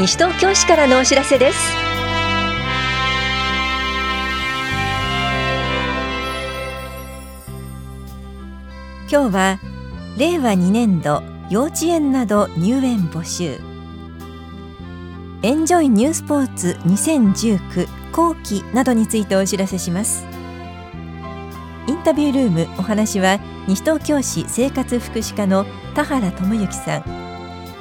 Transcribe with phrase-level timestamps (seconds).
[0.00, 1.58] 西東京市からのお知らせです。
[9.10, 9.58] 今日は
[10.16, 13.60] 令和2年度幼稚園など入園募集。
[15.42, 20.24] エンジョイニュースポーツ2019後期などについてお知らせします。
[21.86, 23.38] インタビュールームお話は
[23.68, 27.02] 西東京市生活福祉課の田原智之さん。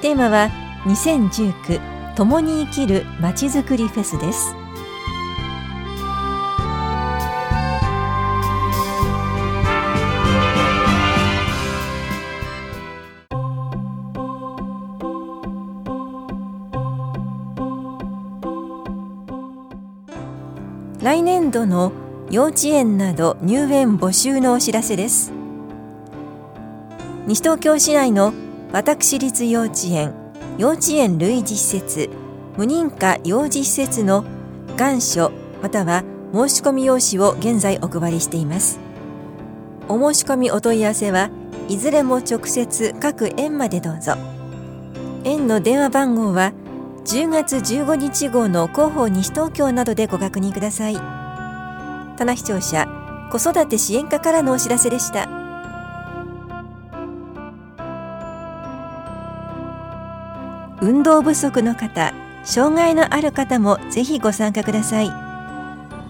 [0.02, 0.50] テーマは
[0.84, 4.56] 2019共に生きるまちづくりフェスです。
[21.02, 21.94] 来年度の
[22.30, 25.32] 幼稚園など入園募集のお知らせです。
[27.26, 28.34] 西東京市内の
[28.72, 30.19] 私立幼稚園
[30.60, 32.10] 幼稚園類似施設
[32.58, 34.26] 無認可幼児施設の
[34.76, 38.78] 願書または申し込み用紙を現在お配りしています。
[39.88, 41.30] お申し込みお問い合わせは
[41.70, 44.16] いずれも直接各園までどうぞ。
[45.24, 46.52] 園の電話番号は
[47.06, 50.98] 10月15日号の広報西東京などでご確認ください。
[52.18, 52.86] 棚視聴者
[53.32, 55.39] 子育て支援課からのお知らせでした。
[60.82, 62.14] 運動不足の方
[62.44, 65.12] 障害のある方もぜひご参加ください。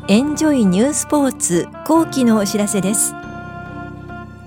[0.08, 3.14] エンジョイニュースポーツ後期のお知らせです。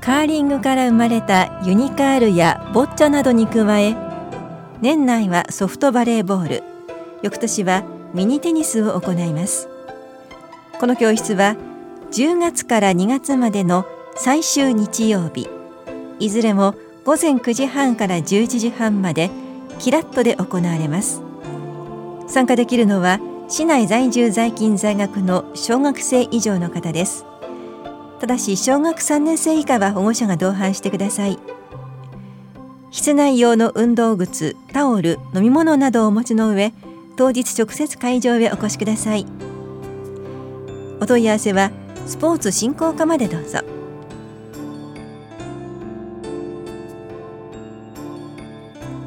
[0.00, 3.94] カーリングから生まれたユニカールやボッチャなどに加え
[4.80, 6.62] 年内はソフトバレーボール
[7.22, 9.68] 翌年はミニテニスを行います。
[10.80, 11.56] この教室は
[12.10, 13.86] 10月から2月までの
[14.16, 15.48] 最終日曜日。
[16.18, 19.30] いずれも午前9時半から11時半まで
[19.82, 21.20] キラットで行われます。
[22.28, 27.26] 参加できるのは市内在住在勤在学の小学生以上の方です。
[28.20, 31.38] ただし小学3年生以下は保護者が同伴してください。
[32.92, 36.72] 室内用の運動靴タオル飲み物などをお持ちの上
[37.16, 39.26] 当日直接会場へお越しください。
[41.00, 41.72] お問い合わせは
[42.06, 43.58] スポーツ振興課までどうぞ。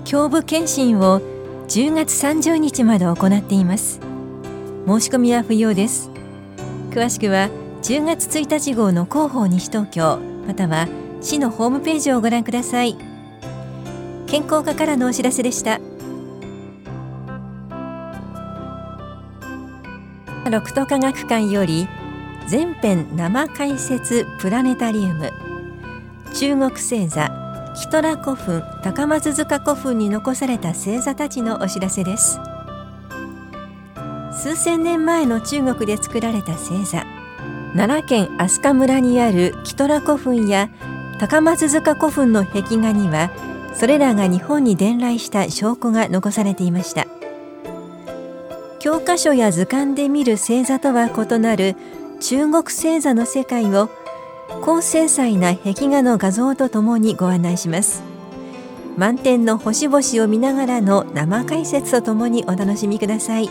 [0.06, 1.20] 胸部検診を
[1.68, 4.00] 10月30日まで行っています。
[4.86, 6.12] 申し込みは不要です。
[6.92, 7.50] 詳しくは
[7.82, 10.88] 10月1日号の広報西東京または
[11.22, 12.96] 市のホームページをご覧ください。
[14.28, 15.80] 健康課からのお知らせでした。
[20.52, 21.88] 六都科学館より
[22.48, 25.32] 全編生解説プラネタリウム。
[26.36, 27.45] 中国星座
[27.76, 32.40] キトラ古墳高松塚古墳に残された星座たちのお知らせです。
[34.32, 37.06] 数千年前の中国で作られた星座。
[37.76, 40.70] 奈良県飛鳥村にあるキトラ古墳や
[41.20, 43.30] 高松塚古墳の壁画には
[43.74, 47.06] それらが日本に伝来した証拠が残されていました。
[48.80, 51.76] 教科書や図鑑で見る星座とは異なる
[52.22, 53.90] 中国星座の世界を
[54.64, 58.04] 高精細な壁画の画像とともにご案内します。
[58.98, 63.50] 満天の星々を見ながらの生解説とともにお楽しみください。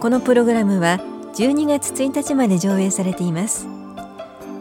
[0.00, 0.98] このプログラムは
[1.34, 3.66] 12月1日まで上映されています。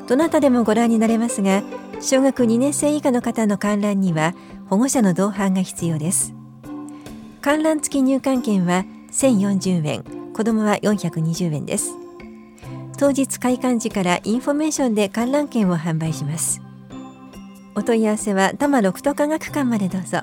[0.07, 1.63] どなたでもご覧になれますが
[2.01, 4.33] 小学2年生以下の方の観覧には
[4.69, 6.33] 保護者の同伴が必要です。
[7.41, 10.03] 観覧付き入館券は1040円
[10.33, 12.00] 子どもは420円です。
[13.01, 16.61] 当日開館時からインフォメーションで観覧券を販売します。
[17.73, 20.19] お問い合わせは多摩六都科学館までどうぞ。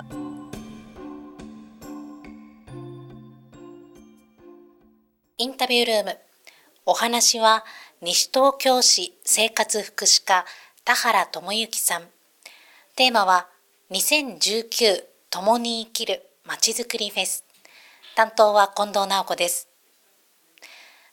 [5.37, 6.17] インタビュールーム。
[6.85, 7.65] お話は
[8.01, 10.45] 西東京市生活福祉課
[10.85, 12.03] 田原智之さん。
[12.95, 13.49] テーマは
[13.91, 17.43] 2019共に生きるまちづくりフェス。
[18.15, 19.68] 担当は近藤直子です。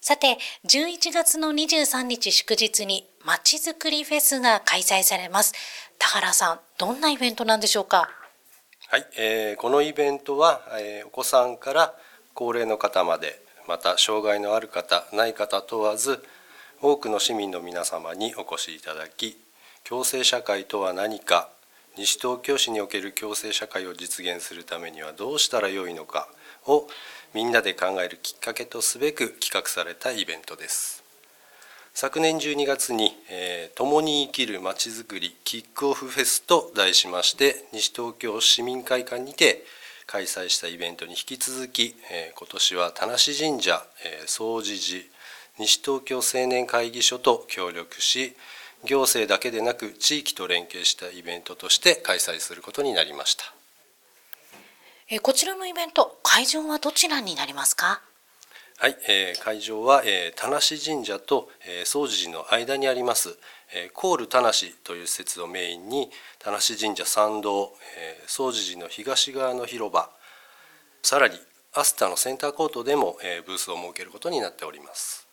[0.00, 5.54] さて、11月の23日祝日にまちづくりフェスが開催されます。
[5.98, 8.08] 田原さん、どんなイベントなんでしょうか？
[8.88, 11.94] はい、えー、このイベントは、えー、お子さんから
[12.34, 16.22] 高齢の方まで、また障害のある方、ない方問わず、
[16.80, 19.36] 多くの市民の皆様にお越しいただき、
[19.82, 21.48] 共生社会とは何か、
[21.96, 26.28] 西東京市における共生社会を実現するためにはどうしたらよいのか
[26.66, 26.86] を
[27.34, 31.04] みんなで考えるきっかけとすべく企画されたイベントです。
[31.94, 39.64] 昨年12月に「えー、共に生きるまちづくりキックオフフェス」と題しまして西東京市民会館にて
[40.06, 41.96] 開催したイベントに引き続き
[42.36, 43.86] 今年は田無神社
[44.26, 45.04] 総持寺
[45.58, 48.36] 西東京青年会議所と協力し
[48.84, 53.55] 行政だけでなく地域と連携したイベントとして開催することになりました。
[55.22, 58.02] こちらのイベント会場はどちらになりますか？
[58.78, 63.38] はい、えー、会場は、えー、田無神社と、えー、総持寺の間にあります、
[63.72, 64.50] えー、コール田無
[64.82, 66.10] という施設をメインに
[66.40, 70.10] 田無神社参道、えー、総持寺の東側の広場
[71.04, 71.38] さらに
[71.72, 75.28] アスタのセンターコートでも、えー、ブースを設けることになっております。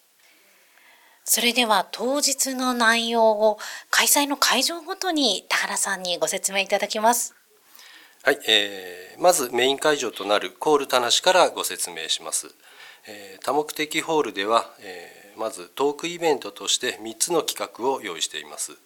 [1.25, 3.57] それでは当日の内容を
[3.89, 7.33] 開催の会場ごとに田原さんにご説明いただきます
[8.23, 12.47] はい、えー、まずメイン会場となるコール田無からご説明します
[13.05, 18.77] え多目的ホールでは、えまずトークイベントとして3つの企画を用意しています。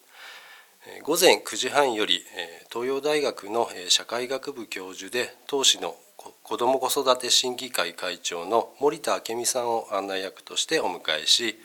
[1.03, 2.23] 午前9時半より
[2.71, 5.95] 東洋大学の社会学部教授で当時の
[6.43, 11.59] 子ども子育て審議会会長の森田明美さんを案内役としてお迎えし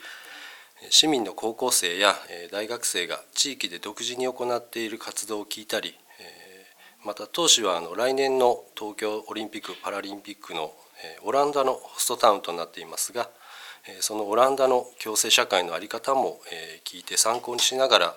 [0.89, 2.15] 市民の高校生や
[2.51, 5.95] 大学生が地域で独自に行っている活動を聞いたり
[7.05, 10.71] また当時はあの来年の東京オリンピック・パラリンピックの
[11.23, 13.29] オランダのホストタウンとなっていますが
[13.99, 16.39] そのオランダの共生社会の在り方も
[16.85, 18.15] 聞いて参考にしながら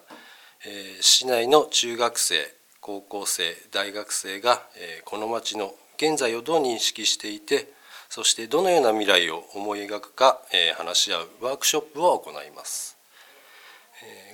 [1.01, 2.37] 市内の中学生
[2.81, 4.63] 高校生大学生が
[5.05, 7.73] この町の現在をどう認識していて
[8.09, 10.41] そしてどのような未来を思い描くか
[10.77, 12.96] 話し合うワークショップを行います。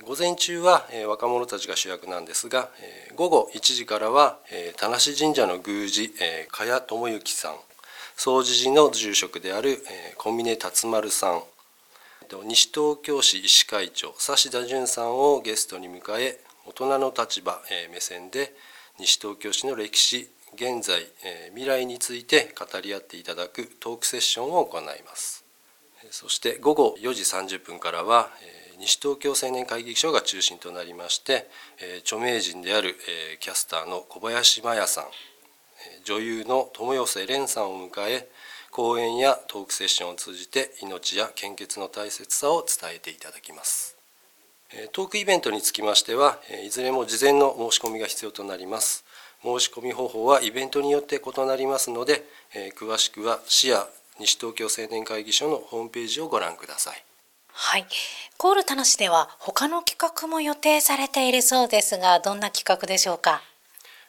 [0.05, 2.69] 午前中は若者たちが主役なんですが
[3.15, 4.37] 午後1時からは
[4.77, 6.13] 田無神社の宮司
[6.51, 7.55] 茅智之さん
[8.15, 9.83] 総持寺の住職である
[10.17, 11.43] 小峰達丸さん
[12.45, 17.61] 西東京市医師会長指田淳さんをゲストに迎え大人の立場
[17.91, 18.53] 目線で
[18.99, 21.07] 西東京市の歴史現在
[21.49, 25.43] 未来について語り合っていただくトークセッションを行います。
[26.11, 28.29] そして午後4時30分からは
[28.85, 31.47] 西東京青年会議所が中心となりまして
[31.79, 32.97] え著名人である
[33.33, 35.05] えキャスターの小林麻也さん
[36.03, 38.27] 女優の友寄蓮さんを迎え
[38.71, 43.95] 講演やトークセッションを通じて命や献血の大切さを伝えていただきます。
[44.91, 49.05] トークイベントにつきましてはいずれも事前の申し込みが必要となります。
[49.43, 52.23] 申し込み方法はイベントによって異なりますので
[52.75, 53.87] 詳しくは市や
[54.19, 57.12] 西東京青年会議所のホームページをご覧ください。
[57.55, 57.85] はい
[58.37, 63.41] コール田無では他の企画も予定されているそうですがどんな企画でしょうか？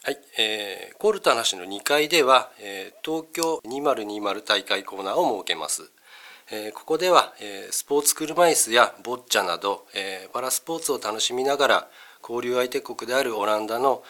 [0.02, 5.90] はい、えー、コールタナシの2階では、えー、東京2020大会コーナーを設けます。
[6.50, 11.88] えー、ここでは、えー、スポーツ車椅子やボッチャなど、えー、パラスポーツを楽しみながら
[12.22, 14.02] 交流相手国であるオランダの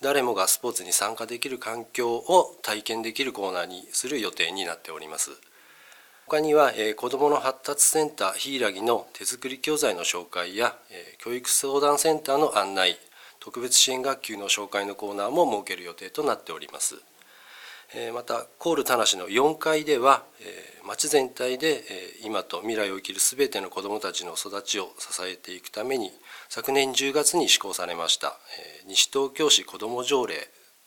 [0.00, 5.30] 誰もがスポーツに参加できる環境を体験できるコーナーにする予定になっております。
[6.26, 12.96] 他には、えー、子どもの発達センターひいらぎの手作り教材の紹介や、えー、教育相談センターの案内
[13.40, 16.96] 特別支援学級の紹介のコーナーも設ける予定となっております。
[18.14, 20.22] またコール田無の4階では
[20.86, 21.84] 町全体で
[22.24, 26.10] 今と未来を生きる全ての子どもたちの育ちを支えていくために
[26.48, 28.38] 昨年10月に施行されました
[28.86, 30.36] 西東京市子ども条例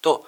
[0.02, 0.26] と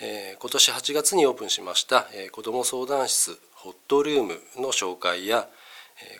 [0.00, 5.48] 今年8月にオープンしました子ども相談室ホットルームの紹介や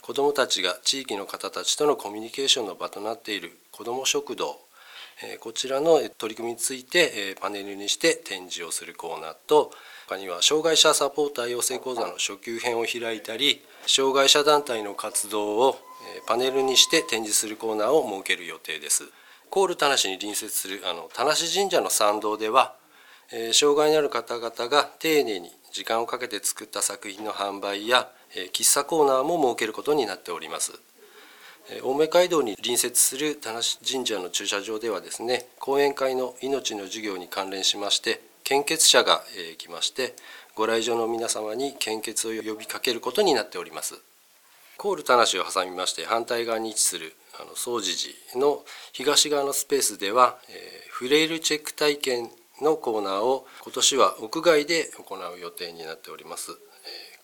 [0.03, 4.59] 子どもたちが地域の方たちとのコミュニケーションの場となっている子ども食堂
[5.38, 9.71] こちらの取り組みについてパネルにして展示をするコーナーと
[10.09, 15.76] 他には障害者サポーター養成講座の初級編を開いたり障害者団体の活動を
[16.26, 19.05] パネルにして展示するコーナーを設ける予定です。
[19.50, 22.75] コール田無に隣接するあの田無神社の参道では
[23.53, 30.73] 障害のある方々が丁寧に時間をかけて作った作品の販売や喫茶コーナーも設けることになっております。
[31.83, 39.21] 青梅街道に隣接する田無神社の駐車場ではですね講演会の命の授業に関連しまして献血者が
[39.59, 40.14] 来まして
[40.54, 44.00] ご来場の皆様に献血を呼びかけることになっております
[44.78, 47.97] コール田無を挟みまして反対側に位置するあの総持
[48.33, 52.30] 寺の東側のスペースでは、えー、フレイルチェック体験
[52.63, 56.53] のコーナーを今年は屋外で行う予定になっております、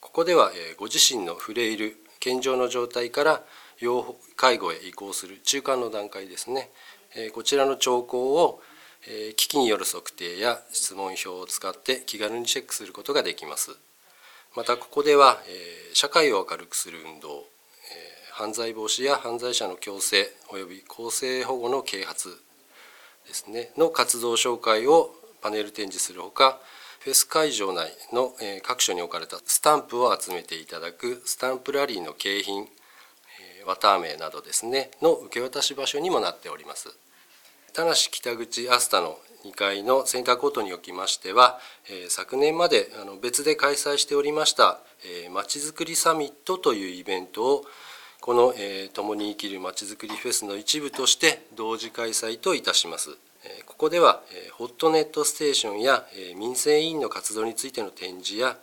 [0.00, 3.42] ここでは、ご自身のフレイル健常の状態から
[3.78, 6.70] 要介護へ移行する中間の段階ですね。
[7.32, 8.62] こちらの兆候を
[9.36, 13.76] 機器による測定や質問票を使って気軽にチェックすることができます。
[14.54, 15.42] またここでは
[15.94, 17.46] 社会を明るくする運動
[18.32, 22.38] 犯罪防止や犯罪者の強制及び公正保護の啓発
[23.26, 26.60] ですねの活動紹介をパネル展示するほか
[27.00, 28.32] フェス会場内の
[28.62, 32.68] 各所に置かれたスタンプを集めていただくスタンプラリーの景品
[33.66, 36.88] 綿あめなどですねの受け渡し場所にもなっております
[37.72, 41.58] 田無北口アスタの2階のセンターコートにおきましては、
[42.08, 42.88] 昨年まで
[43.20, 44.78] 別で開催しておりました
[45.32, 47.64] まちづくりサミットというイベントを
[48.20, 53.18] この、え共に生きるまちづくりフェスの一部として同時開催といたします。
[53.66, 54.22] ここでは
[54.52, 56.06] ホットネットステーションや
[56.36, 58.56] 民生委員の活動についての展示や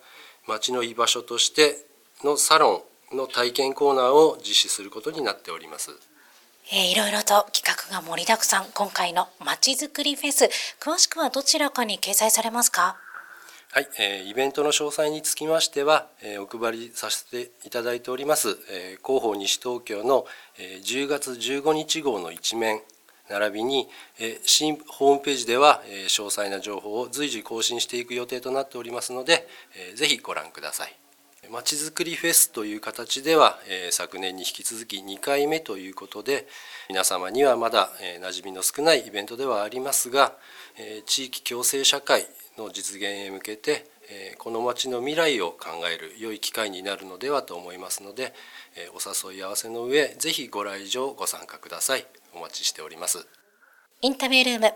[0.48, 1.76] 町の居場所として
[2.24, 5.92] のサロンの体験コーナーを実施することになっております。
[6.72, 10.46] えー、いろいろと企画が盛りだくさん今回のまちづくりフェス
[10.80, 12.96] 詳しくはどちらかに掲載されますか？
[13.72, 20.26] はい、えー、イベントの詳細につきましては、えー、お配りさせていただいております、えー、広報西東京の、
[20.58, 22.82] えー、10月15日号の一面
[23.30, 23.88] 並びに、
[24.44, 29.48] 新ホームページでは、詳細な情報を随時更新していく予定となっておりますので、
[29.96, 30.96] ぜひご覧ください。
[31.50, 33.60] まちづくりフェスという形では、
[33.92, 36.48] 昨年に引き続き2回目ということで
[36.90, 40.36] 皆様にはまだ、え馴染みの少ないイベントではありますが、
[41.06, 43.86] 地域共生社会の実現へ向けて、
[44.38, 48.34] この町の未来を考える良い機会になるのではと思いますので、
[48.76, 52.06] えお誘い合わせの上ぜひご来場ご参加ください。
[52.34, 53.28] お待ちしております。
[54.02, 54.74] インタビュールーム。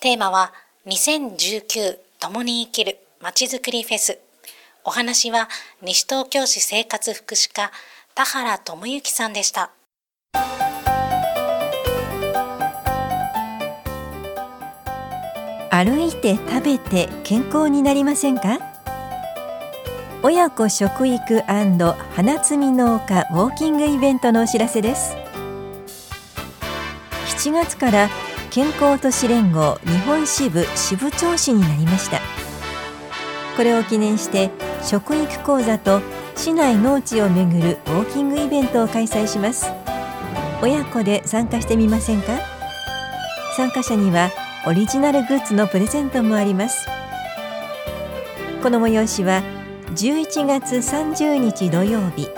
[0.00, 0.52] テーマは
[0.86, 4.18] 2019共に生きるまちづくりフェス。
[4.84, 5.48] お話は
[5.82, 7.72] 西東京市生活福祉課
[8.14, 9.72] 田原智之さんでした。
[15.70, 18.67] 歩いて食べて健康になりませんか？
[20.20, 21.92] 親子食育花
[22.40, 25.16] 摘み農家ウォーキングイベントのお知らせです。
[27.36, 28.08] 7月から
[28.50, 32.18] 健康都市連合日本支部支部長市になりました。
[33.56, 34.50] これを記念して
[34.82, 36.00] 食育講座と
[36.34, 39.70] 市内農地をめぐるウォーキングイベントを開催します。
[40.60, 42.32] 親子で参加してみませんか？
[43.56, 44.30] 参加者には
[44.66, 46.88] オリジナルグッズのプレゼントもあります。
[48.64, 49.42] この催しは
[49.98, 52.28] 11月30日土曜日。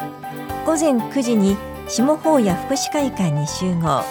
[0.65, 4.03] 午前9時に下法屋福祉会館に集合。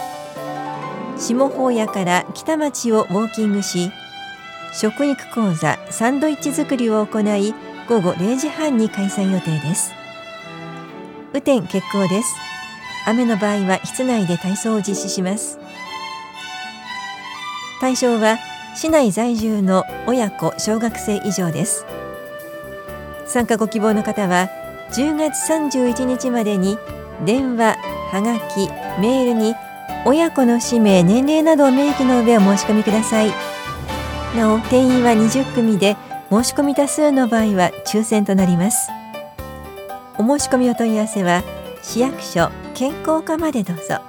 [1.18, 3.91] 下法屋から北町をウォーキングし
[4.72, 7.56] 食育講座サンドイッチ作りを行い
[7.88, 9.94] 午後0時半に開催予定です。
[11.32, 12.36] 雨天決行です。
[13.08, 15.58] 雨の場合は室内で体操を実施します。
[17.82, 18.38] 対象は
[18.75, 21.88] 市内在住の親子小学生以上です。
[23.30, 24.50] 参加ご希望の方は
[24.92, 26.78] 10月31日までに
[27.26, 27.78] 電話、
[28.12, 28.68] はがき、
[29.00, 29.56] メールに
[30.06, 33.32] 親子の氏名、年齢などを明記の上お申し込みください。
[34.36, 35.96] なお定員は20組で
[36.30, 38.90] 申し込み多数の場合は抽選となります。
[40.18, 41.44] お申し込みお問い合わせは
[41.84, 44.09] 市役所健康課までどうぞ。